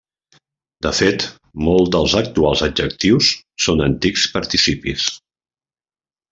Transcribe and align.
De 0.85 0.91
fet 0.99 1.25
molts 1.67 1.91
dels 1.97 2.15
actuals 2.23 2.65
adjectius 2.69 3.29
són 3.67 3.87
antics 3.91 4.27
participis. 4.39 5.09